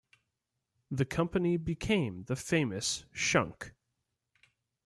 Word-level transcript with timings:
The 0.89 1.05
company 1.05 1.57
became 1.57 2.23
the 2.23 2.35
famous 2.35 3.05
Schunck. 3.13 3.73